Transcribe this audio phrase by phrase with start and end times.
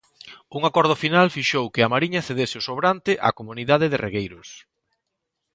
[0.57, 4.49] Un acordo final fixou que a Mariña cedese o sobrante á comunidade de regueiros.